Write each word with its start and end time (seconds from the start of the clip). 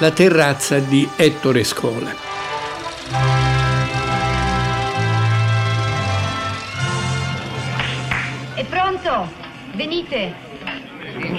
La 0.00 0.12
terrazza 0.12 0.78
di 0.78 1.06
Ettore 1.14 1.62
Scola. 1.62 2.10
È 8.54 8.64
pronto? 8.64 9.28
Venite! 9.74 10.49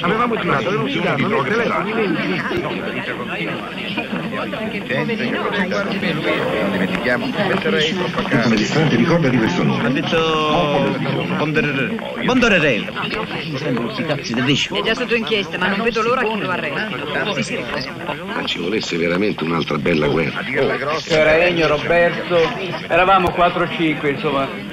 Avevamo 0.01 0.35
tirato, 0.35 0.67
avevamo 0.67 0.87
tirato, 0.87 1.27
non 1.27 1.43
Dimentichiamo. 6.71 7.29
Come 8.41 8.55
distante, 8.55 8.95
ricordati 8.95 9.37
questo 9.37 9.63
nome. 9.63 9.85
Ha 9.85 9.89
detto 9.89 10.97
Bondorerello. 12.25 12.93
Mi 13.49 13.57
sembra 13.57 13.83
questi 13.83 14.05
cazzi 14.05 14.33
tedeschi. 14.33 14.77
È 14.77 14.81
già 14.83 14.93
sotto 14.93 15.15
inchiesta, 15.15 15.57
ma 15.57 15.67
non 15.67 15.81
vedo 15.81 16.01
l'ora 16.01 16.21
che 16.21 16.35
lo 16.35 16.49
arresti. 16.49 17.59
Ma 18.25 18.45
ci 18.45 18.59
volesse 18.59 18.97
veramente 18.97 19.43
un'altra 19.43 19.77
bella 19.77 20.07
guerra. 20.07 20.41
Era 21.07 21.37
Ennio, 21.45 21.67
Roberto, 21.67 22.37
eravamo 22.87 23.29
4-5, 23.29 24.09
insomma. 24.09 24.70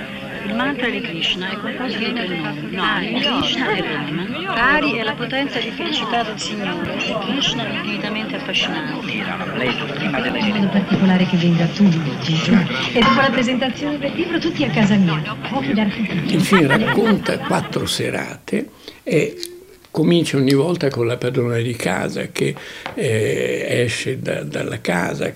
Il 0.48 0.54
mantra 0.54 0.88
di 0.88 1.00
Krishna 1.02 1.50
è 1.50 1.58
qualcosa 1.58 1.98
di 1.98 2.12
tre 2.12 2.26
nomi. 2.26 2.70
No, 2.70 3.40
Krishna 3.40 3.68
è 3.68 3.82
Brahman. 3.82 4.46
Ari 4.46 4.92
è 4.96 5.02
la 5.02 5.12
potenza 5.12 5.58
di 5.58 5.70
felicità 5.70 6.22
del 6.22 6.40
Signore. 6.40 6.96
E 6.96 7.16
Krishna 7.20 7.66
è 7.66 7.74
infinitamente 7.74 8.36
affascinante. 8.36 9.06
C'è 9.06 10.50
vedo 10.50 10.68
particolare 10.68 11.26
che 11.26 11.36
venga 11.36 11.66
tu, 11.66 11.86
Gesù. 12.22 12.52
E 12.92 13.00
dopo 13.00 13.20
la 13.20 13.30
presentazione 13.30 13.98
del 13.98 14.12
libro 14.14 14.38
tutti 14.38 14.64
a 14.64 14.70
casa 14.70 14.94
mia. 14.96 15.22
Il 16.24 16.40
film 16.40 16.66
racconta 16.66 17.38
quattro 17.38 17.84
serate 17.84 18.70
e 19.02 19.57
comincia 19.98 20.36
ogni 20.36 20.54
volta 20.54 20.90
con 20.90 21.08
la 21.08 21.16
padrona 21.16 21.56
di 21.56 21.74
casa 21.74 22.28
che 22.28 22.54
eh, 22.94 23.66
esce 23.68 24.20
da, 24.20 24.44
dalla 24.44 24.80
casa 24.80 25.32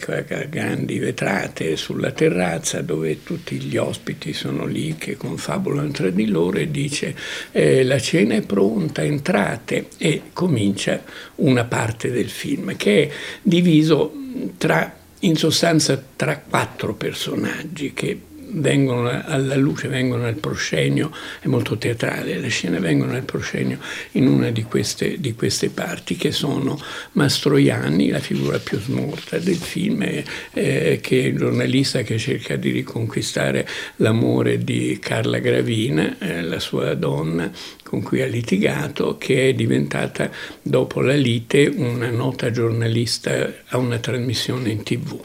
grandi 0.49 1.01
vetrate 1.01 1.77
sulla 1.77 2.13
terrazza 2.13 2.81
dove 2.81 3.25
tutti 3.25 3.57
gli 3.57 3.77
ospiti 3.77 4.33
sono 4.33 4.65
lì 4.65 4.95
che 4.97 5.17
confabulano 5.17 5.91
tra 5.91 6.11
di 6.11 6.29
loro 6.29 6.59
e 6.59 6.71
dice 6.71 7.13
eh, 7.51 7.83
la 7.83 7.99
cena 7.99 8.35
è 8.37 8.43
pronta, 8.43 9.03
entrate. 9.03 9.89
E 9.99 10.23
comincia 10.33 11.03
una 11.37 11.65
parte 11.65 12.13
del 12.13 12.31
film 12.31 12.77
che 12.77 13.03
è 13.03 13.11
diviso 13.43 14.13
tra, 14.59 14.97
in 15.21 15.35
sostanza 15.35 16.01
tra 16.15 16.39
quattro 16.39 16.95
personaggi 16.95 17.93
che 17.93 18.17
vengono 18.53 19.09
alla 19.09 19.57
luce, 19.57 19.89
vengono 19.89 20.27
al 20.27 20.35
proscenio, 20.35 21.11
è 21.41 21.47
molto 21.47 21.77
teatrale, 21.79 22.39
le 22.39 22.49
scene 22.49 22.79
vengono 22.79 23.15
al 23.15 23.23
proscenio 23.23 23.79
in 24.13 24.27
una 24.27 24.51
di 24.51 24.65
queste, 24.65 25.21
di 25.21 25.35
queste 25.35 25.71
parti 25.71 26.17
che 26.17 26.33
sono 26.33 26.79
Mastroianni, 27.13 28.09
la 28.09 28.19
figura 28.19 28.59
più 28.59 28.79
smorta 28.79 29.39
del 29.39 29.57
film, 29.57 30.03
eh, 30.03 30.99
che 31.01 31.23
è 31.23 31.27
il 31.27 31.37
giornalista 31.37 32.03
che 32.03 32.19
cerca 32.19 32.57
di 32.57 32.71
riconquistare 32.71 33.67
l'amore 33.97 34.59
di 34.59 34.99
Carla 35.01 35.39
Gravina, 35.39 36.19
eh, 36.19 36.43
la 36.43 36.59
sua 36.59 36.95
donna 36.95 37.51
con 37.93 38.03
cui 38.03 38.23
ha 38.23 38.27
litigato, 38.27 39.19
che 39.19 39.51
è 39.51 39.53
diventata 39.53 40.31
dopo 40.63 41.03
la 41.03 41.15
lite 41.15 41.67
una 41.67 42.09
nota 42.09 42.51
giornalista 42.51 43.53
a 43.67 43.77
una 43.77 43.99
trasmissione 43.99 44.71
in 44.71 44.83
tv. 44.83 45.21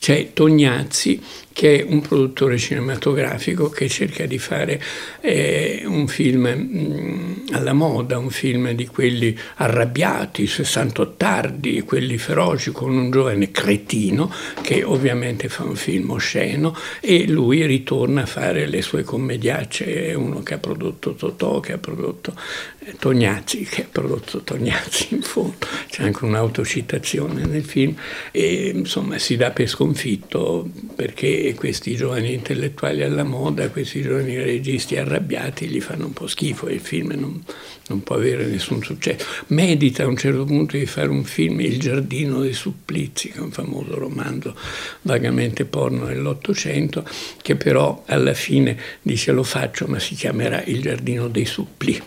C'è 0.00 0.32
Tognazzi 0.32 1.22
che 1.58 1.80
è 1.80 1.84
un 1.88 2.00
produttore 2.02 2.56
cinematografico 2.56 3.68
che 3.68 3.88
cerca 3.88 4.26
di 4.26 4.38
fare 4.38 4.80
eh, 5.20 5.82
un 5.86 6.06
film 6.06 6.46
mh, 6.46 6.78
mm, 6.78 7.32
alla 7.50 7.72
moda, 7.72 8.16
un 8.16 8.30
film 8.30 8.70
di 8.70 8.86
quelli 8.86 9.36
arrabbiati, 9.56 10.46
60 10.46 11.14
tardi, 11.16 11.82
quelli 11.82 12.16
feroci, 12.16 12.70
con 12.70 12.96
un 12.96 13.10
giovane 13.10 13.50
cretino 13.50 14.32
che 14.60 14.84
ovviamente 14.84 15.48
fa 15.48 15.64
un 15.64 15.74
film 15.74 16.10
osceno 16.10 16.76
e 17.00 17.26
lui 17.26 17.66
ritorna 17.66 18.22
a 18.22 18.26
fare 18.26 18.66
le 18.68 18.80
sue 18.80 19.02
commediacce, 19.02 20.10
è 20.10 20.14
uno 20.14 20.44
che 20.44 20.54
ha 20.54 20.58
prodotto 20.58 21.14
Totò, 21.14 21.58
che 21.58 21.72
ha 21.72 21.78
prodotto 21.78 22.36
eh, 22.84 22.94
Tognazzi, 22.96 23.64
che 23.64 23.82
ha 23.82 23.88
prodotto 23.90 24.42
Tognazzi 24.42 25.08
in 25.10 25.22
fondo, 25.22 25.66
c'è 25.90 26.04
anche 26.04 26.24
un'autocitazione 26.24 27.44
nel 27.46 27.64
film 27.64 27.96
e 28.30 28.70
insomma 28.72 29.18
si 29.18 29.36
dà 29.36 29.50
per 29.50 29.66
sconfitto 29.66 30.68
perché 30.94 31.47
questi 31.54 31.94
giovani 31.94 32.32
intellettuali 32.32 33.02
alla 33.02 33.24
moda, 33.24 33.68
questi 33.70 34.02
giovani 34.02 34.36
registi 34.36 34.96
arrabbiati 34.96 35.66
gli 35.66 35.80
fanno 35.80 36.06
un 36.06 36.12
po' 36.12 36.26
schifo 36.26 36.66
e 36.66 36.74
il 36.74 36.80
film 36.80 37.12
non, 37.18 37.42
non 37.88 38.02
può 38.02 38.16
avere 38.16 38.46
nessun 38.46 38.82
successo. 38.82 39.24
Medita 39.48 40.02
a 40.04 40.06
un 40.06 40.16
certo 40.16 40.44
punto 40.44 40.76
di 40.76 40.86
fare 40.86 41.08
un 41.08 41.24
film, 41.24 41.60
Il 41.60 41.78
giardino 41.78 42.40
dei 42.40 42.52
supplizi, 42.52 43.30
che 43.30 43.38
è 43.38 43.40
un 43.40 43.50
famoso 43.50 43.98
romanzo 43.98 44.56
vagamente 45.02 45.64
porno 45.64 46.06
dell'Ottocento, 46.06 47.04
che 47.42 47.56
però 47.56 48.04
alla 48.06 48.34
fine 48.34 48.76
dice 49.02 49.32
lo 49.32 49.42
faccio 49.42 49.86
ma 49.86 49.98
si 49.98 50.14
chiamerà 50.14 50.62
Il 50.64 50.80
giardino 50.80 51.28
dei 51.28 51.46
suppli. 51.46 52.00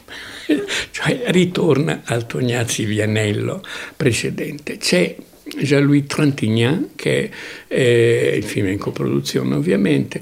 cioè 0.91 1.24
ritorna 1.28 2.01
al 2.06 2.25
Tognazzi 2.25 2.85
Vianello 2.85 3.63
precedente. 3.96 4.78
C'è 4.78 5.16
Jean-Louis 5.57 6.06
Trintignant, 6.06 6.91
che 6.95 7.29
è 7.67 8.34
il 8.35 8.44
film 8.44 8.67
in 8.67 8.78
coproduzione 8.78 9.56
ovviamente, 9.56 10.22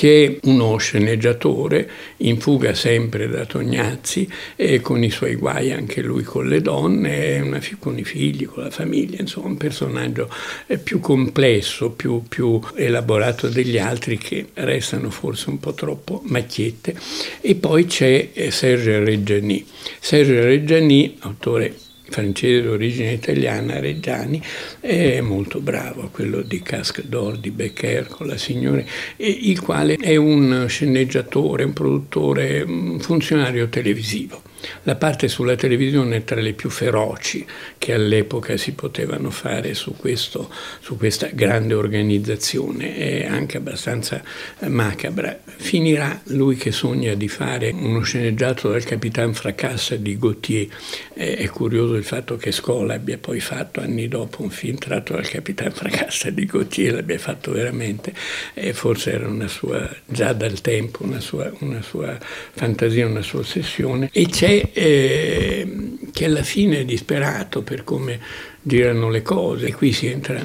che 0.00 0.38
è 0.40 0.46
uno 0.48 0.78
sceneggiatore 0.78 1.90
in 2.18 2.40
fuga 2.40 2.72
sempre 2.72 3.28
da 3.28 3.44
Tognazzi 3.44 4.26
e 4.56 4.80
con 4.80 5.04
i 5.04 5.10
suoi 5.10 5.34
guai 5.34 5.72
anche 5.72 6.00
lui 6.00 6.22
con 6.22 6.48
le 6.48 6.62
donne, 6.62 7.60
con 7.78 7.98
i 7.98 8.04
figli, 8.04 8.46
con 8.46 8.62
la 8.62 8.70
famiglia, 8.70 9.20
insomma 9.20 9.48
un 9.48 9.58
personaggio 9.58 10.32
eh, 10.68 10.78
più 10.78 11.00
complesso, 11.00 11.90
più, 11.90 12.22
più 12.26 12.58
elaborato 12.76 13.48
degli 13.48 13.76
altri 13.76 14.16
che 14.16 14.46
restano 14.54 15.10
forse 15.10 15.50
un 15.50 15.60
po' 15.60 15.74
troppo 15.74 16.22
macchiette. 16.24 16.96
E 17.42 17.54
poi 17.56 17.84
c'è 17.84 18.30
eh, 18.32 18.50
Serge 18.50 19.04
Reggiani. 19.04 19.66
Serge 19.98 20.40
Reggiani, 20.40 21.16
autore 21.20 21.74
francese 22.10 22.62
d'origine 22.62 23.12
italiana, 23.12 23.80
Reggiani, 23.80 24.42
è 24.80 25.20
molto 25.20 25.60
bravo, 25.60 26.10
quello 26.12 26.42
di 26.42 26.60
Casque 26.60 27.04
d'Or, 27.06 27.38
di 27.38 27.50
Becker 27.50 28.08
con 28.08 28.26
la 28.26 28.36
signora, 28.36 28.82
il 29.16 29.60
quale 29.60 29.94
è 29.94 30.16
un 30.16 30.66
sceneggiatore, 30.68 31.64
un 31.64 31.72
produttore, 31.72 32.62
un 32.62 32.98
funzionario 33.00 33.68
televisivo. 33.68 34.42
La 34.84 34.96
parte 34.96 35.28
sulla 35.28 35.56
televisione 35.56 36.16
è 36.16 36.24
tra 36.24 36.40
le 36.40 36.52
più 36.52 36.70
feroci 36.70 37.46
che 37.78 37.94
all'epoca 37.94 38.56
si 38.56 38.72
potevano 38.72 39.30
fare 39.30 39.74
su, 39.74 39.96
questo, 39.96 40.52
su 40.80 40.96
questa 40.96 41.28
grande 41.32 41.74
organizzazione, 41.74 42.96
è 42.96 43.26
anche 43.26 43.56
abbastanza 43.56 44.22
macabra. 44.66 45.38
Finirà 45.44 46.20
lui 46.24 46.56
che 46.56 46.72
sogna 46.72 47.14
di 47.14 47.28
fare 47.28 47.70
uno 47.70 48.02
sceneggiato 48.02 48.70
dal 48.70 48.84
Capitan 48.84 49.34
Fracassa 49.34 49.96
di 49.96 50.18
Gautier. 50.18 50.68
È 51.14 51.46
curioso 51.48 51.94
il 51.94 52.04
fatto 52.04 52.36
che 52.36 52.52
Scola 52.52 52.94
abbia 52.94 53.18
poi 53.18 53.40
fatto 53.40 53.80
anni 53.80 54.08
dopo 54.08 54.42
un 54.42 54.50
film 54.50 54.76
tratto 54.76 55.14
dal 55.14 55.28
Capitan 55.28 55.70
Fracassa 55.70 56.30
di 56.30 56.44
Gautier, 56.44 56.94
l'abbia 56.94 57.18
fatto 57.18 57.52
veramente, 57.52 58.12
e 58.54 58.72
forse 58.72 59.12
era 59.12 59.28
una 59.28 59.48
sua, 59.48 59.88
già 60.06 60.32
dal 60.32 60.60
tempo, 60.60 61.04
una 61.04 61.20
sua, 61.20 61.50
una 61.60 61.82
sua 61.82 62.18
fantasia, 62.52 63.06
una 63.06 63.22
sua 63.22 63.40
ossessione. 63.40 64.08
E 64.12 64.26
c'è 64.26 64.49
eh, 64.50 65.96
che 66.12 66.24
alla 66.24 66.42
fine 66.42 66.80
è 66.80 66.84
disperato 66.84 67.62
per 67.62 67.84
come 67.84 68.18
girano 68.62 69.08
le 69.08 69.22
cose, 69.22 69.72
qui 69.72 69.92
si 69.92 70.06
entra 70.06 70.44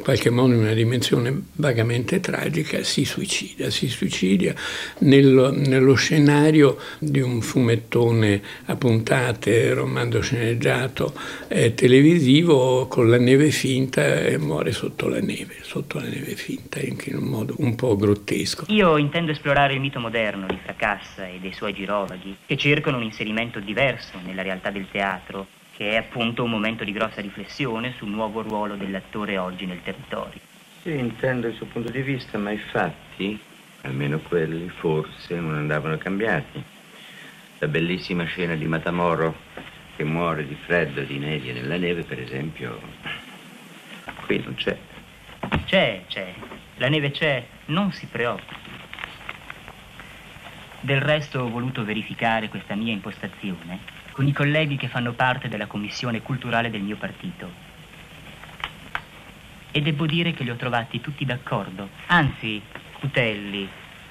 in 0.00 0.06
qualche 0.06 0.30
modo 0.30 0.54
in 0.54 0.60
una 0.60 0.72
dimensione 0.72 1.42
vagamente 1.56 2.20
tragica, 2.20 2.82
si 2.82 3.04
suicida, 3.04 3.68
si 3.68 3.86
suicida 3.88 4.54
nello, 5.00 5.52
nello 5.52 5.94
scenario 5.94 6.78
di 6.98 7.20
un 7.20 7.42
fumettone 7.42 8.40
a 8.64 8.76
puntate, 8.76 9.74
romanzo 9.74 10.22
sceneggiato 10.22 11.12
eh, 11.48 11.74
televisivo 11.74 12.86
con 12.86 13.10
la 13.10 13.18
neve 13.18 13.50
finta 13.50 14.20
e 14.20 14.38
muore 14.38 14.72
sotto 14.72 15.06
la 15.06 15.20
neve, 15.20 15.56
sotto 15.60 15.98
la 15.98 16.08
neve 16.08 16.34
finta, 16.34 16.80
anche 16.80 17.10
in 17.10 17.16
un 17.16 17.24
modo 17.24 17.54
un 17.58 17.74
po' 17.74 17.94
grottesco. 17.94 18.64
Io 18.68 18.96
intendo 18.96 19.32
esplorare 19.32 19.74
il 19.74 19.80
mito 19.80 20.00
moderno 20.00 20.46
di 20.46 20.58
Fracassa 20.62 21.28
e 21.28 21.38
dei 21.40 21.52
suoi 21.52 21.74
girovaghi, 21.74 22.34
che 22.46 22.56
cercano 22.56 22.96
un 22.96 23.02
inserimento 23.02 23.60
diverso 23.60 24.18
nella 24.24 24.40
realtà 24.40 24.70
del 24.70 24.86
teatro 24.90 25.58
che 25.80 25.92
è 25.92 25.96
appunto 25.96 26.44
un 26.44 26.50
momento 26.50 26.84
di 26.84 26.92
grossa 26.92 27.22
riflessione 27.22 27.94
sul 27.96 28.10
nuovo 28.10 28.42
ruolo 28.42 28.76
dell'attore 28.76 29.38
oggi 29.38 29.64
nel 29.64 29.82
territorio. 29.82 30.38
Sì, 30.82 30.94
intendo 30.94 31.46
il 31.46 31.54
suo 31.54 31.64
punto 31.64 31.90
di 31.90 32.02
vista, 32.02 32.36
ma 32.36 32.50
i 32.50 32.58
fatti, 32.58 33.40
almeno 33.80 34.18
quelli, 34.18 34.68
forse 34.68 35.36
non 35.36 35.54
andavano 35.54 35.96
cambiati. 35.96 36.62
La 37.60 37.68
bellissima 37.68 38.24
scena 38.24 38.56
di 38.56 38.66
Matamoro 38.66 39.34
che 39.96 40.04
muore 40.04 40.46
di 40.46 40.54
freddo, 40.54 41.00
di 41.00 41.16
nebbia 41.16 41.54
nella 41.54 41.78
neve, 41.78 42.02
per 42.02 42.20
esempio, 42.20 42.78
qui 44.26 44.38
non 44.44 44.54
c'è. 44.56 44.76
C'è, 45.64 46.02
c'è. 46.08 46.34
La 46.76 46.90
neve 46.90 47.10
c'è, 47.10 47.42
non 47.66 47.90
si 47.92 48.04
preoccupi. 48.04 48.54
Del 50.80 51.00
resto 51.00 51.40
ho 51.40 51.48
voluto 51.48 51.86
verificare 51.86 52.50
questa 52.50 52.74
mia 52.74 52.92
impostazione 52.92 53.99
con 54.20 54.28
i 54.28 54.34
colleghi 54.34 54.76
che 54.76 54.88
fanno 54.88 55.14
parte 55.14 55.48
della 55.48 55.64
commissione 55.64 56.20
culturale 56.20 56.68
del 56.68 56.82
mio 56.82 56.96
partito. 56.96 57.68
e 59.72 59.80
devo 59.80 60.04
dire 60.04 60.34
che 60.34 60.42
li 60.42 60.50
ho 60.50 60.56
trovati 60.56 61.00
tutti 61.00 61.24
d'accordo. 61.24 61.88
Anzi, 62.08 62.60
Cutelli, 62.98 63.66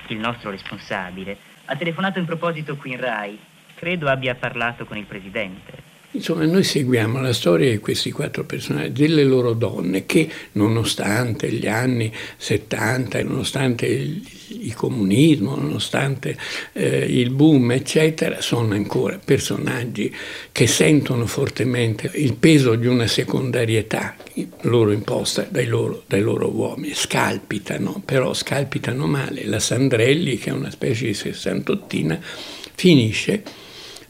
il 0.08 0.18
nostro 0.18 0.50
responsabile, 0.50 1.38
ha 1.66 1.76
telefonato 1.76 2.18
in 2.18 2.26
proposito 2.26 2.76
qui 2.76 2.94
in 2.94 3.00
Rai. 3.00 3.38
Credo 3.76 4.08
abbia 4.08 4.34
parlato 4.34 4.86
con 4.86 4.98
il 4.98 5.06
presidente. 5.06 5.89
Insomma, 6.12 6.44
noi 6.46 6.64
seguiamo 6.64 7.22
la 7.22 7.34
storia 7.34 7.70
di 7.70 7.78
questi 7.78 8.10
quattro 8.10 8.44
personaggi, 8.44 9.04
delle 9.04 9.24
loro 9.24 9.54
donne 9.54 10.08
che, 10.08 10.28
nonostante 10.54 11.52
gli 11.52 11.68
anni 11.68 12.12
70, 12.36 13.22
nonostante 13.22 13.86
il, 13.86 14.28
il 14.62 14.74
comunismo, 14.74 15.56
nonostante 15.56 16.36
eh, 16.74 17.06
il 17.06 17.30
boom, 17.30 17.74
eccetera, 17.74 18.42
sono 18.42 18.74
ancora 18.74 19.20
personaggi 19.24 20.12
che 20.52 20.66
sentono 20.66 21.28
fortemente 21.28 22.10
il 22.16 22.34
peso 22.34 22.74
di 22.74 22.88
una 22.88 23.06
secondarietà 23.06 24.16
loro 24.62 24.92
imposta 24.92 25.46
dai 25.48 25.68
loro, 25.68 26.06
dai 26.08 26.22
loro 26.22 26.50
uomini. 26.50 26.94
Scalpitano, 26.96 28.02
però 28.04 28.34
scalpitano 28.34 29.06
male. 29.06 29.46
La 29.46 29.60
Sandrelli, 29.60 30.40
che 30.40 30.50
è 30.50 30.54
una 30.54 30.72
specie 30.72 31.06
di 31.06 31.14
sessantottina, 31.14 32.20
finisce 32.74 33.44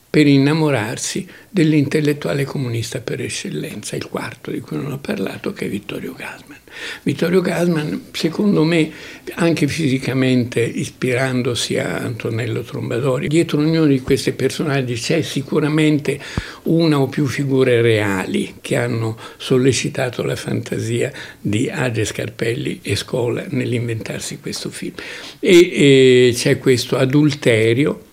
per 0.10 0.26
innamorarsi 0.26 1.28
dell'intellettuale 1.50 2.44
comunista 2.44 3.00
per 3.00 3.22
eccellenza, 3.22 3.96
il 3.96 4.08
quarto 4.08 4.50
di 4.50 4.60
cui 4.60 4.78
non 4.78 4.92
ho 4.92 4.98
parlato, 4.98 5.54
che 5.54 5.66
è 5.66 5.70
Vittorio 5.70 6.14
Gassman. 6.14 6.58
Vittorio 7.04 7.42
Gassman, 7.42 8.06
secondo 8.12 8.64
me, 8.64 8.92
anche 9.36 9.68
fisicamente 9.68 10.62
ispirandosi 10.62 11.78
a 11.78 11.98
Antonello 11.98 12.62
Trombadori, 12.62 13.28
dietro 13.28 13.60
ognuno 13.60 13.86
di 13.86 14.02
questi 14.02 14.32
personaggi 14.32 14.96
c'è 14.96 15.22
sicuramente 15.22 16.20
una 16.64 17.00
o 17.00 17.08
più 17.08 17.28
figure 17.28 17.82
reali 17.82 18.56
che 18.62 18.78
hanno 18.78 19.18
sollecitato 19.38 20.24
la 20.24 20.36
fantasia 20.36 21.12
di 21.40 21.70
Age 21.70 22.06
Scarpelli 22.06 22.80
e 22.82 22.96
Scola 22.96 23.46
nell'inventarsi 23.50 24.40
questo 24.40 24.70
film. 24.70 24.94
E, 25.40 26.30
e 26.30 26.32
c'è 26.34 26.58
questo 26.58 26.98
adulterio 26.98 28.08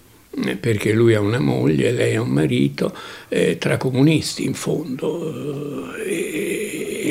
perché 0.61 0.93
lui 0.93 1.15
ha 1.15 1.21
una 1.21 1.41
moglie, 1.41 1.93
lei 1.93 2.15
ha 2.15 2.21
un 2.21 2.31
marito, 2.31 2.95
eh, 3.29 3.59
tra 3.59 3.77
comunisti 3.77 4.45
in 4.45 4.55
fondo. 4.55 5.95
E, 5.95 6.46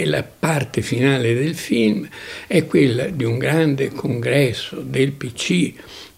e 0.02 0.06
la 0.06 0.24
parte 0.24 0.82
finale 0.82 1.34
del 1.34 1.56
film 1.56 2.08
è 2.48 2.66
quella 2.66 3.06
di 3.06 3.24
un 3.24 3.38
grande 3.38 3.92
congresso 3.92 4.82
del 4.82 5.12
PC 5.12 5.74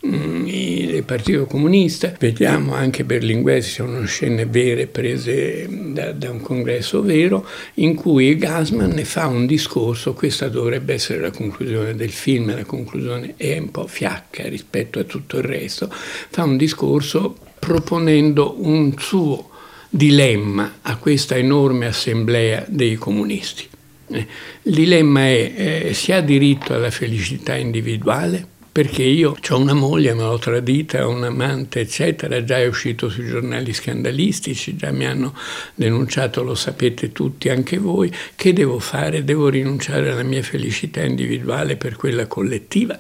Mm, 0.06 0.46
il 0.48 1.04
Partito 1.04 1.46
Comunista, 1.48 2.14
vediamo 2.20 2.76
anche 2.76 3.04
Berlinguer, 3.04 3.64
sono 3.64 4.06
scene 4.06 4.46
vere 4.46 4.86
prese 4.86 5.68
da, 5.70 6.12
da, 6.12 6.30
un 6.30 6.40
congresso 6.40 7.02
vero, 7.02 7.46
in 7.76 7.96
cui 7.96 8.38
Gassman 8.38 8.92
ne 8.92 9.04
fa 9.06 9.26
un 9.26 9.48
discorso, 9.48 10.14
questa 10.14 10.50
dovrebbe 10.50 10.94
essere 10.94 11.20
la 11.20 11.32
conclusione 11.32 11.96
del 11.96 12.12
film, 12.12 12.56
la 12.56 12.64
conclusione 12.64 13.34
è 13.38 13.58
un 13.58 13.72
po' 13.72 13.88
fiacca 13.88 14.48
rispetto 14.48 15.00
a 15.00 15.04
tutto 15.04 15.38
il 15.38 15.44
resto, 15.44 15.90
fa 15.92 16.44
un 16.44 16.58
discorso 16.58 17.36
proponendo 17.60 18.56
un 18.60 18.94
suo 18.98 19.50
dilemma 19.90 20.80
a 20.82 20.98
questa 20.98 21.36
enorme 21.36 21.86
assemblea 21.86 22.66
dei 22.68 22.96
comunisti. 22.96 23.68
Eh, 24.10 24.28
il 24.64 24.74
dilemma 24.74 25.22
è 25.22 25.54
eh, 25.88 25.94
si 25.94 26.12
ha 26.12 26.22
diritto 26.22 26.74
alla 26.74 26.92
felicità 26.92 27.56
individuale? 27.56 28.56
Perché 28.78 29.02
io 29.02 29.36
ho 29.50 29.58
una 29.58 29.74
moglie, 29.74 30.14
me 30.14 30.22
l'ho 30.22 30.38
tradita, 30.38 31.08
ho 31.08 31.10
un 31.10 31.24
amante, 31.24 31.80
eccetera, 31.80 32.44
già 32.44 32.60
è 32.60 32.68
uscito 32.68 33.10
sui 33.10 33.28
giornali 33.28 33.74
scandalistici, 33.74 34.76
già 34.76 34.92
mi 34.92 35.08
hanno 35.08 35.34
denunciato, 35.74 36.44
lo 36.44 36.54
sapete 36.54 37.12
tutti, 37.12 37.50
anche 37.50 37.80
voi, 37.80 38.14
che 38.36 38.54
devo 38.54 38.78
fare? 38.78 39.24
Devo 39.24 39.50
rinunciare 39.50 40.12
alla 40.12 40.22
mia 40.22 40.44
felicità 40.44 41.02
individuale 41.02 41.76
per 41.76 41.96
quella 41.96 42.28
collettiva? 42.28 42.96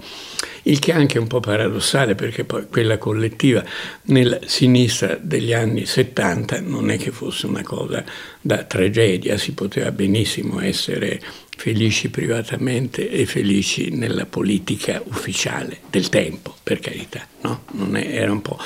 Il 0.63 0.79
che 0.79 0.93
è 0.93 0.95
anche 0.95 1.19
un 1.19 1.27
po' 1.27 1.41
paradossale 1.41 2.15
perché 2.15 2.43
poi 2.43 2.65
quella 2.67 2.97
collettiva 2.97 3.63
nella 4.05 4.39
sinistra 4.45 5.15
degli 5.21 5.53
anni 5.53 5.85
70 5.85 6.59
non 6.59 6.89
è 6.89 6.97
che 6.97 7.11
fosse 7.11 7.45
una 7.45 7.61
cosa 7.61 8.03
da 8.41 8.63
tragedia, 8.63 9.37
si 9.37 9.53
poteva 9.53 9.91
benissimo 9.91 10.59
essere 10.59 11.21
felici 11.57 12.09
privatamente 12.09 13.09
e 13.09 13.25
felici 13.25 13.89
nella 13.89 14.25
politica 14.25 15.01
ufficiale 15.03 15.79
del 15.89 16.07
tempo, 16.07 16.55
per 16.61 16.79
carità, 16.79 17.27
no? 17.41 17.63
Non 17.71 17.97
è, 17.97 18.07
era 18.07 18.31
un 18.31 18.41
po'. 18.41 18.57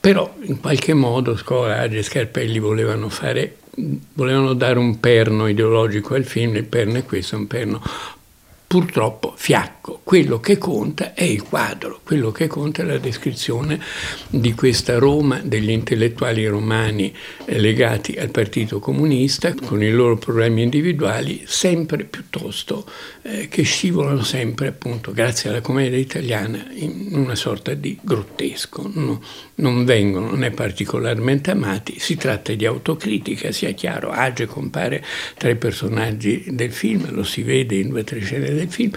Però 0.00 0.34
in 0.42 0.58
qualche 0.58 0.94
modo 0.94 1.36
Scola 1.36 1.84
e 1.84 2.02
Scarpelli 2.02 2.58
volevano 2.58 3.08
fare 3.10 3.58
volevano 4.14 4.54
dare 4.54 4.78
un 4.78 4.98
perno 4.98 5.46
ideologico 5.46 6.14
al 6.14 6.24
film, 6.24 6.56
il 6.56 6.64
perno 6.64 6.98
è 6.98 7.04
questo, 7.04 7.36
un 7.36 7.46
perno 7.46 7.80
purtroppo 8.66 9.34
fiacco. 9.36 9.77
Quello 10.02 10.40
che 10.40 10.58
conta 10.58 11.14
è 11.14 11.22
il 11.22 11.42
quadro, 11.42 12.00
quello 12.04 12.30
che 12.32 12.46
conta 12.46 12.82
è 12.82 12.84
la 12.84 12.98
descrizione 12.98 13.80
di 14.28 14.54
questa 14.54 14.98
Roma 14.98 15.40
degli 15.42 15.70
intellettuali 15.70 16.46
romani 16.46 17.14
eh, 17.44 17.58
legati 17.58 18.14
al 18.14 18.30
Partito 18.30 18.78
Comunista 18.78 19.54
con 19.54 19.82
i 19.82 19.90
loro 19.90 20.16
problemi 20.16 20.62
individuali 20.62 21.42
sempre 21.46 22.04
piuttosto 22.04 22.86
eh, 23.22 23.48
che 23.48 23.62
scivolano 23.62 24.22
sempre 24.22 24.68
appunto 24.68 25.12
grazie 25.12 25.50
alla 25.50 25.60
commedia 25.60 25.98
italiana 25.98 26.66
in 26.72 27.10
una 27.12 27.34
sorta 27.34 27.74
di 27.74 27.98
grottesco. 28.00 28.90
No, 28.94 29.22
non 29.56 29.84
vengono 29.84 30.34
né 30.34 30.50
particolarmente 30.50 31.50
amati, 31.50 31.98
si 31.98 32.16
tratta 32.16 32.52
di 32.52 32.66
autocritica, 32.66 33.52
sia 33.52 33.72
chiaro, 33.72 34.10
Age 34.10 34.46
compare 34.46 35.04
tra 35.36 35.48
i 35.48 35.56
personaggi 35.56 36.44
del 36.48 36.72
film, 36.72 37.12
lo 37.12 37.24
si 37.24 37.42
vede 37.42 37.76
in 37.76 37.88
due 37.88 38.00
o 38.00 38.04
tre 38.04 38.20
scene 38.20 38.52
del 38.52 38.70
film. 38.70 38.92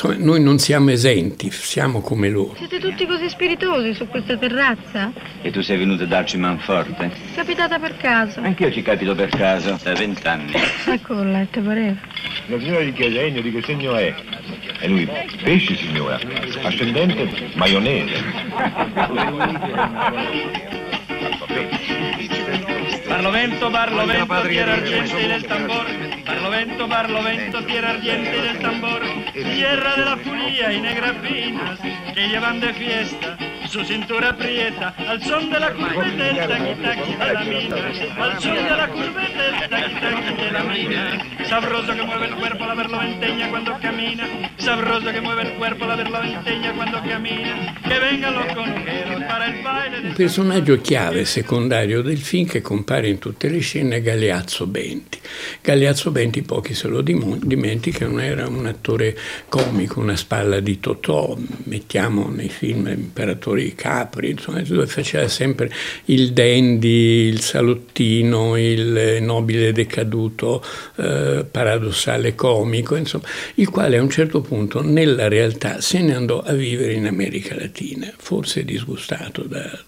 Insomma, 0.00 0.14
noi 0.24 0.40
non 0.40 0.60
siamo 0.60 0.92
esenti, 0.92 1.50
siamo 1.50 2.00
come 2.00 2.28
loro. 2.28 2.54
Siete 2.56 2.78
tutti 2.78 3.04
così 3.04 3.28
spiritosi 3.28 3.94
su 3.94 4.06
questa 4.06 4.36
terrazza? 4.36 5.12
E 5.42 5.50
tu 5.50 5.60
sei 5.60 5.76
venuto 5.76 6.04
a 6.04 6.06
darci 6.06 6.36
manforte? 6.36 7.10
Capitata 7.34 7.80
per 7.80 7.96
caso. 7.96 8.38
Anch'io 8.38 8.70
ci 8.70 8.80
capito 8.80 9.16
per 9.16 9.28
caso, 9.30 9.76
da 9.82 9.94
vent'anni. 9.94 10.52
Ecco 10.86 11.20
il 11.20 11.32
letto, 11.32 11.60
pareva. 11.60 11.96
La 12.46 12.58
signora 12.60 12.82
gli 12.82 12.92
chiede 12.92 13.26
Ennio 13.26 13.42
di 13.42 13.50
che 13.50 13.60
segno 13.62 13.96
è. 13.96 14.14
E 14.78 14.86
lui, 14.86 15.10
pesci 15.42 15.74
signora, 15.74 16.16
ascendente 16.62 17.50
maionese. 17.54 18.22
Barlovento, 23.08 23.68
Barlovento, 23.68 24.46
tierra 24.46 24.72
argente 24.74 25.26
del 25.26 25.44
tambor. 25.44 26.17
Barlovento, 26.58 26.88
Barlovento, 26.88 27.64
tierra 27.66 27.90
argente 27.90 28.42
del 28.42 28.58
tambor. 28.58 29.00
Tierra 29.32 29.94
de 29.94 30.04
la 30.04 30.16
furia 30.16 30.72
y 30.72 30.80
negras 30.80 31.14
finas 31.22 31.78
que 32.12 32.28
llevan 32.28 32.58
de 32.58 32.74
fiesta 32.74 33.38
su 33.68 33.84
cintura 33.84 34.30
aprieta 34.30 34.94
al 34.96 35.22
son 35.22 35.50
de 35.50 35.60
la 35.60 35.72
curveta, 35.74 36.30
el 36.30 36.48
taqui 36.48 36.74
taqui 36.82 37.14
de 37.14 37.32
la 37.32 37.44
mina, 37.44 37.76
al 38.18 38.40
son 38.40 38.54
de 38.54 38.70
la 38.70 38.88
curveta, 38.88 39.46
el 39.46 39.68
taqui 39.68 39.94
taqui 39.94 40.42
de 40.42 40.50
la 40.50 40.62
mina. 40.64 41.46
Sabroso 41.46 41.94
que 41.94 42.02
mueve 42.02 42.26
el 42.28 42.34
cuerpo 42.36 42.64
la 42.64 42.74
verloventeña 42.74 43.50
cuando 43.50 43.78
camina, 43.78 44.24
sabroso 44.58 45.12
que 45.12 45.20
mueve 45.20 45.42
el 45.42 45.52
cuerpo 45.54 45.86
la 45.86 45.94
verloventeña 45.94 46.74
cuando 46.74 47.00
camina, 47.02 47.74
que 47.82 47.98
vengan 47.98 48.34
los 48.34 48.46
conjeros 48.54 49.22
para 49.24 49.46
el 49.46 49.62
baile. 49.62 50.08
Un 50.08 50.14
personaggio 50.14 50.80
chiave 50.80 51.24
secondario 51.24 52.02
del 52.02 52.18
film 52.18 52.46
che 52.48 52.60
compare 52.60 53.08
in 53.08 53.18
tutte 53.18 53.48
le 53.48 53.60
scene 53.60 53.96
è 53.96 54.02
Galeazzo 54.02 54.66
Benti. 54.66 55.18
Galeazzo 55.62 56.10
Benti 56.10 56.42
pochi 56.42 56.74
se 56.74 56.88
lo 56.88 57.02
dimenticano, 57.02 58.20
era 58.20 58.48
un 58.48 58.66
attore 58.66 59.16
comico, 59.48 60.00
una 60.00 60.16
spalla 60.16 60.60
di 60.60 60.80
Totò, 60.80 61.36
mettiamo 61.64 62.28
nei 62.28 62.48
film 62.48 62.88
Imperatore 62.88 63.62
i 63.62 63.74
Capri, 63.74 64.30
insomma, 64.30 64.60
dove 64.62 64.86
faceva 64.86 65.28
sempre 65.28 65.70
il 66.06 66.32
dandy, 66.32 67.28
il 67.28 67.40
salottino, 67.40 68.56
il 68.56 69.18
nobile 69.20 69.72
decaduto, 69.72 70.64
eh, 70.96 71.46
paradossale 71.48 72.34
comico, 72.34 72.96
insomma, 72.96 73.24
il 73.54 73.68
quale 73.68 73.98
a 73.98 74.02
un 74.02 74.10
certo 74.10 74.40
punto 74.40 74.47
nella 74.82 75.28
realtà 75.28 75.80
se 75.80 76.00
ne 76.00 76.14
andò 76.14 76.40
a 76.40 76.52
vivere 76.52 76.92
in 76.92 77.06
America 77.06 77.54
Latina, 77.54 78.12
forse 78.16 78.64
disgustato 78.64 79.42
da, 79.42 79.78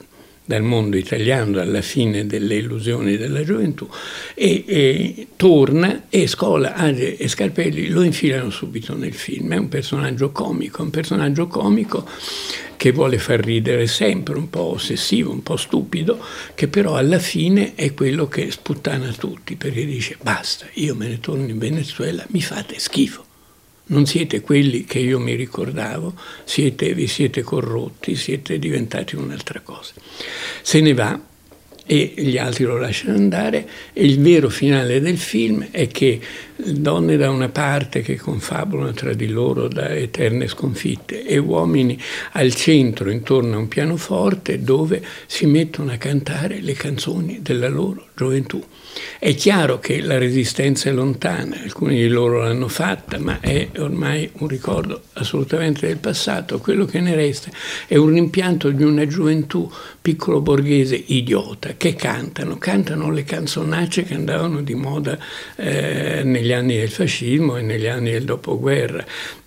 dal 0.50 0.62
mondo 0.62 0.96
italiano 0.96 1.60
alla 1.60 1.80
fine 1.80 2.26
delle 2.26 2.56
illusioni 2.56 3.16
della 3.16 3.44
gioventù 3.44 3.88
e, 4.34 4.64
e 4.66 5.26
torna 5.36 6.06
e 6.08 6.26
Scola, 6.26 6.74
Age 6.74 7.16
e 7.16 7.28
Scarpelli 7.28 7.88
lo 7.88 8.02
infilano 8.02 8.50
subito 8.50 8.96
nel 8.96 9.14
film. 9.14 9.52
È 9.52 9.56
un 9.56 9.68
personaggio 9.68 10.32
comico, 10.32 10.82
un 10.82 10.90
personaggio 10.90 11.46
comico 11.46 12.04
che 12.76 12.90
vuole 12.90 13.18
far 13.18 13.38
ridere 13.38 13.86
sempre, 13.86 14.36
un 14.36 14.50
po' 14.50 14.72
ossessivo, 14.72 15.30
un 15.30 15.44
po' 15.44 15.56
stupido, 15.56 16.18
che 16.56 16.66
però 16.66 16.96
alla 16.96 17.20
fine 17.20 17.76
è 17.76 17.94
quello 17.94 18.26
che 18.26 18.50
sputtana 18.50 19.12
tutti 19.12 19.54
perché 19.54 19.84
dice 19.84 20.16
basta, 20.20 20.66
io 20.74 20.96
me 20.96 21.06
ne 21.06 21.20
torno 21.20 21.46
in 21.46 21.58
Venezuela, 21.58 22.26
mi 22.30 22.42
fate 22.42 22.76
schifo 22.80 23.28
non 23.90 24.06
siete 24.06 24.40
quelli 24.40 24.84
che 24.84 24.98
io 24.98 25.18
mi 25.18 25.34
ricordavo, 25.34 26.14
siete, 26.44 26.94
vi 26.94 27.06
siete 27.06 27.42
corrotti, 27.42 28.16
siete 28.16 28.58
diventati 28.58 29.16
un'altra 29.16 29.60
cosa. 29.60 29.92
Se 30.62 30.80
ne 30.80 30.94
va 30.94 31.20
e 31.86 32.14
gli 32.16 32.38
altri 32.38 32.64
lo 32.64 32.78
lasciano 32.78 33.16
andare 33.16 33.68
e 33.92 34.04
il 34.04 34.20
vero 34.20 34.48
finale 34.48 35.00
del 35.00 35.18
film 35.18 35.66
è 35.72 35.88
che 35.88 36.20
donne 36.54 37.16
da 37.16 37.30
una 37.30 37.48
parte 37.48 38.00
che 38.02 38.16
confabulano 38.16 38.92
tra 38.92 39.12
di 39.12 39.26
loro 39.26 39.66
da 39.66 39.88
eterne 39.88 40.46
sconfitte 40.46 41.24
e 41.24 41.36
uomini 41.38 42.00
al 42.32 42.54
centro 42.54 43.10
intorno 43.10 43.56
a 43.56 43.58
un 43.58 43.66
pianoforte 43.66 44.62
dove 44.62 45.02
si 45.26 45.46
mettono 45.46 45.90
a 45.90 45.96
cantare 45.96 46.60
le 46.60 46.74
canzoni 46.74 47.40
della 47.42 47.68
loro 47.68 48.09
gioventù. 48.20 48.62
È 49.18 49.34
chiaro 49.34 49.78
che 49.78 50.00
la 50.02 50.18
resistenza 50.18 50.90
è 50.90 50.92
lontana, 50.92 51.58
alcuni 51.62 51.96
di 51.96 52.08
loro 52.08 52.42
l'hanno 52.42 52.68
fatta, 52.68 53.18
ma 53.18 53.40
è 53.40 53.68
ormai 53.78 54.28
un 54.38 54.48
ricordo 54.48 55.02
assolutamente 55.14 55.86
del 55.86 55.96
passato. 55.96 56.58
Quello 56.58 56.84
che 56.84 57.00
ne 57.00 57.14
resta 57.14 57.50
è 57.86 57.96
un 57.96 58.12
rimpianto 58.12 58.70
di 58.70 58.82
una 58.82 59.06
gioventù 59.06 59.70
piccolo 60.02 60.40
borghese 60.40 61.02
idiota 61.06 61.74
che 61.76 61.94
cantano, 61.94 62.58
cantano 62.58 63.10
le 63.10 63.24
canzonacce 63.24 64.02
che 64.02 64.14
andavano 64.14 64.60
di 64.60 64.74
moda 64.74 65.18
eh, 65.56 66.22
negli 66.24 66.52
anni 66.52 66.76
del 66.76 66.90
fascismo 66.90 67.56
e 67.56 67.62
negli 67.62 67.86
anni 67.86 68.10
del 68.10 68.24
dopoguerra. 68.24 69.04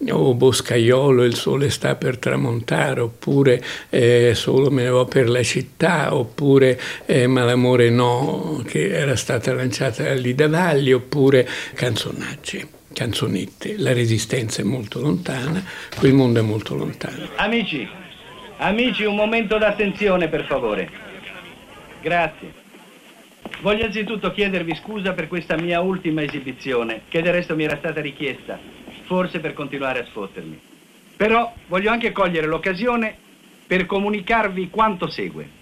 O 0.10 0.34
Boscaiolo, 0.34 1.24
il 1.24 1.36
sole 1.36 1.70
sta 1.70 1.96
per 1.96 2.18
tramontare, 2.18 3.01
oppure 3.01 3.63
eh, 3.89 4.32
Solo 4.36 4.72
me 4.72 4.84
ne 4.84 4.89
vo 4.89 5.06
per 5.06 5.30
la 5.30 5.44
città, 5.44 6.15
oppure 6.15 6.80
eh, 7.06 7.27
Ma 7.27 7.44
l'amore 7.44 7.89
no, 7.89 8.62
che 8.63 8.89
era 8.89 9.15
stata 9.15 9.53
lanciata 9.53 10.03
da 10.03 10.13
Lida 10.13 10.48
Valli, 10.48 10.91
oppure 10.93 11.48
canzonacce, 11.74 12.67
canzonette. 12.93 13.75
La 13.77 13.93
resistenza 13.93 14.62
è 14.62 14.65
molto 14.65 15.00
lontana, 15.00 15.63
quel 15.98 16.13
mondo 16.13 16.39
è 16.39 16.43
molto 16.43 16.75
lontano. 16.75 17.27
Amici, 17.36 17.88
amici, 18.58 19.03
un 19.03 19.15
momento 19.15 19.58
d'attenzione 19.58 20.27
per 20.27 20.46
favore. 20.46 20.89
Grazie. 22.01 22.62
Voglio 23.62 23.86
anzitutto 23.86 24.32
chiedervi 24.32 24.75
scusa 24.75 25.13
per 25.13 25.27
questa 25.27 25.55
mia 25.55 25.79
ultima 25.79 26.22
esibizione, 26.24 27.03
che 27.08 27.22
del 27.22 27.34
resto 27.34 27.55
mi 27.55 27.63
era 27.63 27.77
stata 27.77 28.01
richiesta, 28.01 28.60
forse 29.05 29.39
per 29.39 29.53
continuare 29.53 30.00
a 30.00 30.05
sfottermi. 30.05 30.60
Però 31.15 31.53
voglio 31.67 31.91
anche 31.91 32.12
cogliere 32.12 32.48
l'occasione 32.48 33.15
per 33.65 33.86
comunicarvi 33.86 34.70
quanto 34.70 35.10
segue. 35.10 35.62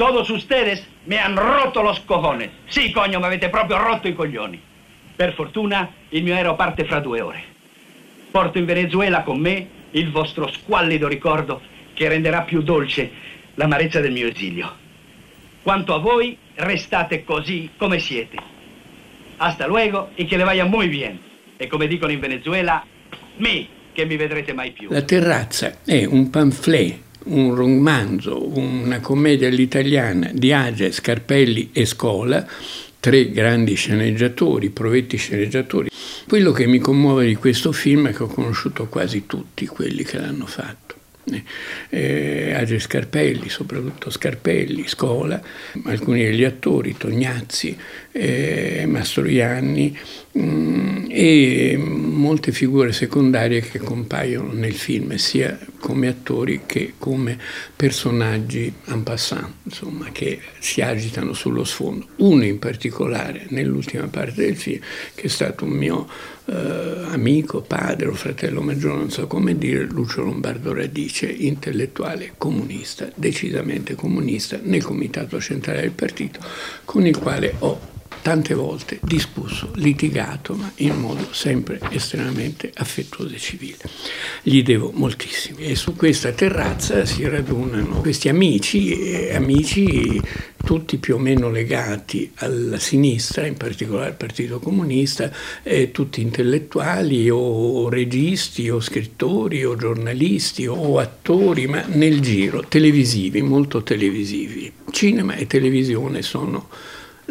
Todos 0.00 0.30
ustedes 0.30 0.82
me 1.04 1.18
han 1.18 1.36
rotto 1.36 1.82
los 1.82 2.00
cojones. 2.00 2.48
Sì, 2.68 2.90
cogno, 2.90 3.18
mi 3.18 3.26
avete 3.26 3.50
proprio 3.50 3.76
rotto 3.76 4.08
i 4.08 4.14
coglioni. 4.14 4.58
Per 5.14 5.34
fortuna 5.34 5.92
il 6.08 6.22
mio 6.22 6.32
aereo 6.32 6.54
parte 6.54 6.86
fra 6.86 7.00
due 7.00 7.20
ore. 7.20 7.42
Porto 8.30 8.56
in 8.56 8.64
Venezuela 8.64 9.22
con 9.22 9.38
me 9.38 9.68
il 9.90 10.10
vostro 10.10 10.50
squallido 10.50 11.06
ricordo 11.06 11.60
che 11.92 12.08
renderà 12.08 12.40
più 12.40 12.62
dolce 12.62 13.10
l'amarezza 13.56 14.00
del 14.00 14.12
mio 14.12 14.28
esilio. 14.28 14.74
Quanto 15.62 15.92
a 15.92 15.98
voi, 15.98 16.34
restate 16.54 17.22
così 17.22 17.68
come 17.76 17.98
siete. 17.98 18.38
Hasta 19.36 19.66
luego 19.66 20.12
e 20.14 20.24
che 20.24 20.38
le 20.38 20.44
vaya 20.44 20.64
muy 20.64 20.88
bien. 20.88 21.20
E 21.58 21.66
come 21.66 21.86
dicono 21.86 22.10
in 22.10 22.20
Venezuela, 22.20 22.82
me, 23.36 23.66
che 23.92 24.06
mi 24.06 24.16
vedrete 24.16 24.54
mai 24.54 24.70
più. 24.70 24.88
La 24.90 25.02
terrazza 25.02 25.80
è 25.84 26.06
un 26.06 26.30
pamphlet 26.30 27.08
un 27.24 27.54
romanzo, 27.54 28.56
una 28.56 29.00
commedia 29.00 29.48
all'italiana 29.48 30.30
di 30.32 30.52
Age, 30.52 30.92
Scarpelli 30.92 31.70
e 31.72 31.84
Scola, 31.84 32.46
tre 33.00 33.30
grandi 33.30 33.74
sceneggiatori, 33.74 34.70
provetti 34.70 35.16
sceneggiatori. 35.16 35.90
Quello 36.28 36.52
che 36.52 36.66
mi 36.66 36.78
commuove 36.78 37.26
di 37.26 37.34
questo 37.34 37.72
film 37.72 38.08
è 38.08 38.12
che 38.12 38.22
ho 38.22 38.28
conosciuto 38.28 38.86
quasi 38.86 39.26
tutti 39.26 39.66
quelli 39.66 40.04
che 40.04 40.18
l'hanno 40.18 40.46
fatto. 40.46 40.90
Eh, 41.90 42.52
Age 42.54 42.78
Scarpelli, 42.78 43.48
soprattutto 43.48 44.10
Scarpelli, 44.10 44.86
Scola, 44.88 45.40
alcuni 45.84 46.24
degli 46.24 46.44
attori, 46.44 46.96
Tognazzi, 46.96 47.76
eh, 48.10 48.84
Mastroianni 48.86 49.96
mh, 50.32 50.42
mm, 50.42 51.06
e 51.10 51.76
molte 51.76 52.52
figure 52.52 52.92
secondarie 52.92 53.60
che 53.60 53.78
compaiono 53.78 54.52
nel 54.52 54.74
film, 54.74 55.14
sia 55.16 55.58
come 55.80 56.06
attori 56.06 56.62
che 56.66 56.94
come 56.98 57.38
personaggi 57.74 58.72
en 58.86 59.02
passant, 59.02 59.52
insomma, 59.64 60.10
che 60.12 60.40
si 60.60 60.80
agitano 60.80 61.32
sullo 61.32 61.64
sfondo. 61.64 62.06
Uno 62.16 62.44
in 62.44 62.58
particolare, 62.58 63.46
nell'ultima 63.48 64.06
parte 64.06 64.44
del 64.44 64.56
film, 64.56 64.80
che 65.14 65.22
è 65.22 65.28
stato 65.28 65.64
un 65.64 65.70
mio 65.70 66.06
eh, 66.44 67.04
amico, 67.08 67.62
padre 67.62 68.08
o 68.08 68.12
fratello 68.12 68.60
maggiore, 68.60 68.96
non 68.96 69.10
so 69.10 69.26
come 69.26 69.56
dire, 69.56 69.84
Lucio 69.84 70.22
Lombardo 70.22 70.72
Radice, 70.74 71.26
intellettuale 71.26 72.34
comunista, 72.36 73.10
decisamente 73.14 73.94
comunista, 73.94 74.58
nel 74.62 74.82
comitato 74.82 75.40
centrale 75.40 75.80
del 75.80 75.92
partito, 75.92 76.40
con 76.84 77.06
il 77.06 77.16
quale 77.18 77.54
ho 77.58 77.89
tante 78.22 78.54
volte 78.54 78.98
discusso, 79.02 79.70
litigato, 79.76 80.54
ma 80.54 80.70
in 80.76 80.98
modo 80.98 81.28
sempre 81.32 81.80
estremamente 81.90 82.70
affettuoso 82.74 83.34
e 83.34 83.38
civile. 83.38 83.78
Gli 84.42 84.62
devo 84.62 84.90
moltissimo. 84.94 85.58
E 85.60 85.74
su 85.74 85.96
questa 85.96 86.32
terrazza 86.32 87.04
si 87.04 87.26
radunano 87.26 88.00
questi 88.00 88.28
amici, 88.28 89.28
amici 89.32 90.20
tutti 90.62 90.98
più 90.98 91.14
o 91.14 91.18
meno 91.18 91.50
legati 91.50 92.30
alla 92.36 92.78
sinistra, 92.78 93.46
in 93.46 93.56
particolare 93.56 94.08
al 94.10 94.16
Partito 94.16 94.60
Comunista, 94.60 95.32
eh, 95.62 95.90
tutti 95.90 96.20
intellettuali 96.20 97.30
o 97.30 97.88
registi 97.88 98.68
o 98.68 98.80
scrittori 98.80 99.64
o 99.64 99.76
giornalisti 99.76 100.66
o 100.66 100.98
attori, 100.98 101.66
ma 101.66 101.82
nel 101.86 102.20
giro, 102.20 102.64
televisivi, 102.68 103.40
molto 103.42 103.82
televisivi. 103.82 104.70
Cinema 104.90 105.34
e 105.34 105.46
televisione 105.46 106.22
sono 106.22 106.68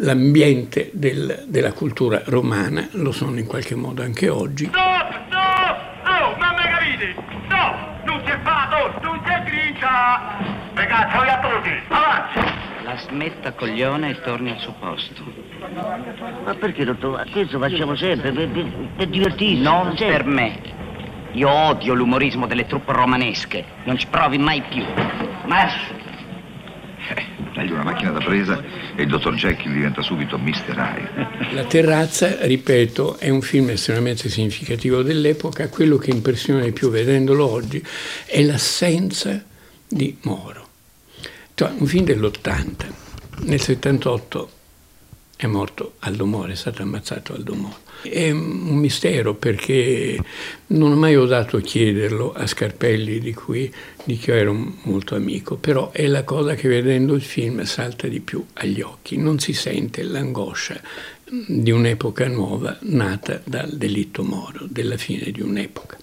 l'ambiente 0.00 0.90
del, 0.92 1.44
della 1.46 1.72
cultura 1.72 2.22
romana, 2.26 2.88
lo 2.92 3.12
sono 3.12 3.38
in 3.38 3.46
qualche 3.46 3.74
modo 3.74 4.02
anche 4.02 4.28
oggi. 4.28 4.66
Stop, 4.66 5.26
stop! 5.28 5.78
Oh, 6.06 6.36
ma 6.38 6.52
me 6.52 6.68
capite? 6.68 7.14
No, 7.48 8.02
non 8.04 8.22
si 8.24 8.30
è 8.30 8.38
fatto, 8.42 9.00
non 9.02 9.20
si 9.24 9.32
è 9.32 9.42
grincia! 9.44 10.38
Ragazzi, 10.74 11.16
a 11.16 11.40
tutti, 11.40 11.70
avanti! 11.88 12.58
La 12.84 12.96
smetta 12.96 13.52
coglione 13.52 14.10
e 14.10 14.20
torni 14.22 14.50
al 14.50 14.58
suo 14.58 14.74
posto. 14.80 15.22
Ma 16.44 16.54
perché, 16.54 16.84
dottor? 16.84 17.28
Questo 17.30 17.58
facciamo 17.58 17.94
sempre, 17.94 18.32
per, 18.32 18.48
per, 18.48 18.66
per 18.96 19.08
divertirsi. 19.08 19.62
Non 19.62 19.96
sempre. 19.96 20.16
per 20.16 20.24
me. 20.24 20.60
Io 21.32 21.48
odio 21.48 21.94
l'umorismo 21.94 22.46
delle 22.46 22.66
truppe 22.66 22.92
romanesche. 22.92 23.64
Non 23.84 23.96
ci 23.96 24.06
provi 24.08 24.38
mai 24.38 24.62
più. 24.62 24.84
Marcio! 25.46 25.99
Dagli 27.54 27.70
una 27.72 27.82
macchina 27.82 28.10
da 28.10 28.20
presa 28.20 28.62
e 28.94 29.02
il 29.02 29.08
dottor 29.08 29.34
Jekyll 29.34 29.72
diventa 29.72 30.02
subito 30.02 30.38
Mr. 30.38 30.76
Hyde. 30.76 31.54
La 31.54 31.64
terrazza, 31.64 32.46
ripeto, 32.46 33.18
è 33.18 33.28
un 33.28 33.42
film 33.42 33.70
estremamente 33.70 34.28
significativo 34.28 35.02
dell'epoca. 35.02 35.68
Quello 35.68 35.96
che 35.96 36.10
impressiona 36.10 36.62
di 36.62 36.72
più 36.72 36.90
vedendolo 36.90 37.50
oggi 37.50 37.84
è 38.26 38.42
l'assenza 38.42 39.44
di 39.88 40.16
Moro. 40.22 40.68
Cioè, 41.54 41.72
un 41.76 41.86
film 41.86 42.04
dell'80, 42.04 42.74
nel 43.40 43.60
78 43.60 44.50
è 45.40 45.46
morto 45.46 45.94
Aldo 46.00 46.26
Moro, 46.26 46.52
è 46.52 46.54
stato 46.54 46.82
ammazzato 46.82 47.32
Aldo 47.32 47.54
Moro. 47.54 47.78
È 48.02 48.30
un 48.30 48.76
mistero 48.76 49.34
perché 49.34 50.18
non 50.68 50.92
ho 50.92 50.96
mai 50.96 51.16
osato 51.16 51.58
chiederlo 51.58 52.32
a 52.32 52.46
Scarpelli, 52.46 53.18
di 53.20 53.32
cui, 53.32 53.72
di 54.04 54.18
cui 54.18 54.32
ero 54.34 54.54
molto 54.82 55.14
amico, 55.14 55.56
però 55.56 55.92
è 55.92 56.06
la 56.06 56.24
cosa 56.24 56.54
che 56.54 56.68
vedendo 56.68 57.14
il 57.14 57.22
film 57.22 57.62
salta 57.64 58.06
di 58.06 58.20
più 58.20 58.44
agli 58.54 58.82
occhi. 58.82 59.16
Non 59.16 59.38
si 59.38 59.54
sente 59.54 60.02
l'angoscia 60.02 60.78
di 61.24 61.70
un'epoca 61.70 62.26
nuova 62.28 62.76
nata 62.82 63.40
dal 63.42 63.70
delitto 63.76 64.22
Moro, 64.22 64.66
della 64.68 64.98
fine 64.98 65.30
di 65.30 65.40
un'epoca. 65.40 65.96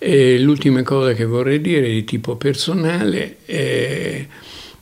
L'ultima 0.00 0.82
cosa 0.84 1.14
che 1.14 1.24
vorrei 1.24 1.60
dire 1.60 1.88
di 1.88 2.04
tipo 2.04 2.36
personale 2.36 3.38
è 3.44 4.26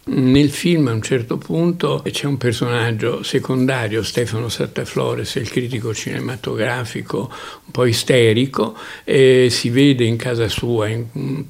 nel 0.09 0.51
film 0.51 0.87
a 0.87 0.93
un 0.93 1.03
certo 1.03 1.37
punto 1.37 2.03
c'è 2.09 2.27
un 2.27 2.37
personaggio 2.37 3.23
secondario, 3.23 4.03
Stefano 4.03 4.49
Sattaflores, 4.49 5.35
il 5.37 5.51
critico 5.51 5.93
cinematografico 5.93 7.19
un 7.19 7.73
po' 7.73 7.85
isterico, 7.87 8.77
e 9.03 9.49
si 9.51 9.69
vede 9.71 10.05
in 10.05 10.17
casa 10.17 10.49
sua 10.49 10.89
in, 10.89 11.45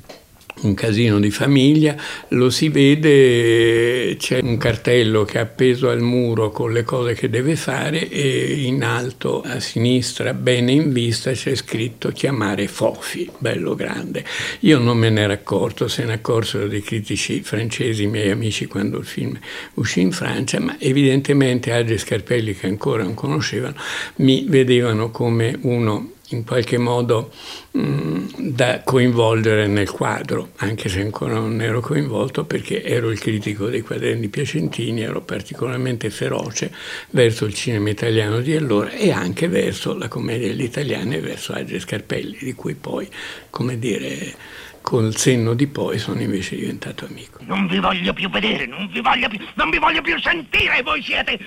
un 0.62 0.74
casino 0.74 1.20
di 1.20 1.30
famiglia, 1.30 1.94
lo 2.28 2.48
si 2.48 2.68
vede, 2.68 4.16
c'è 4.18 4.40
un 4.42 4.56
cartello 4.56 5.24
che 5.24 5.38
è 5.38 5.40
appeso 5.40 5.90
al 5.90 6.00
muro 6.00 6.50
con 6.50 6.72
le 6.72 6.82
cose 6.82 7.14
che 7.14 7.28
deve 7.28 7.56
fare 7.56 8.08
e 8.08 8.62
in 8.62 8.82
alto 8.82 9.42
a 9.42 9.60
sinistra, 9.60 10.32
bene 10.32 10.72
in 10.72 10.92
vista, 10.92 11.32
c'è 11.32 11.54
scritto 11.54 12.10
chiamare 12.10 12.68
Fofi, 12.68 13.30
bello 13.38 13.74
grande. 13.74 14.24
Io 14.60 14.78
non 14.78 14.96
me 14.96 15.10
ne 15.10 15.22
ero 15.22 15.32
accorto, 15.34 15.88
se 15.88 16.04
ne 16.04 16.14
accorsero 16.14 16.66
dei 16.66 16.82
critici 16.82 17.42
francesi, 17.42 18.06
miei 18.06 18.30
amici, 18.30 18.66
quando 18.66 18.98
il 18.98 19.04
film 19.04 19.38
uscì 19.74 20.00
in 20.00 20.12
Francia, 20.12 20.58
ma 20.60 20.76
evidentemente 20.78 21.72
Age 21.72 21.98
Scarpelli, 21.98 22.54
che 22.54 22.66
ancora 22.66 23.02
non 23.02 23.14
conoscevano, 23.14 23.76
mi 24.16 24.46
vedevano 24.48 25.10
come 25.10 25.56
uno 25.62 26.12
in 26.30 26.44
qualche 26.44 26.78
modo 26.78 27.32
mh, 27.70 28.24
da 28.38 28.82
coinvolgere 28.82 29.66
nel 29.66 29.90
quadro, 29.90 30.50
anche 30.56 30.88
se 30.88 31.00
ancora 31.00 31.34
non 31.34 31.60
ero 31.60 31.80
coinvolto 31.80 32.44
perché 32.44 32.82
ero 32.82 33.10
il 33.10 33.20
critico 33.20 33.68
dei 33.68 33.82
quaderni 33.82 34.28
piacentini, 34.28 35.02
ero 35.02 35.20
particolarmente 35.20 36.10
feroce 36.10 36.72
verso 37.10 37.44
il 37.44 37.54
cinema 37.54 37.90
italiano 37.90 38.40
di 38.40 38.56
allora 38.56 38.90
e 38.90 39.12
anche 39.12 39.48
verso 39.48 39.96
la 39.96 40.08
commedia 40.08 40.50
all'italiana 40.50 41.14
e 41.14 41.20
verso 41.20 41.52
Agge 41.52 41.78
Scarpelli, 41.78 42.38
di 42.40 42.54
cui 42.54 42.74
poi, 42.74 43.08
come 43.50 43.78
dire, 43.78 44.34
col 44.80 45.16
senno 45.16 45.54
di 45.54 45.66
poi 45.66 45.98
sono 45.98 46.20
invece 46.20 46.56
diventato 46.56 47.06
amico. 47.06 47.38
Non 47.44 47.66
vi 47.66 47.78
voglio 47.78 48.12
più 48.12 48.30
vedere, 48.30 48.66
non 48.66 48.88
vi 48.92 49.00
voglio 49.00 49.28
più, 49.28 49.38
non 49.54 49.70
vi 49.70 49.78
voglio 49.78 50.00
più 50.00 50.18
sentire, 50.20 50.82
voi 50.82 51.02
siete 51.02 51.38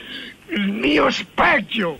il 0.50 0.72
mio 0.72 1.10
specchio. 1.10 2.00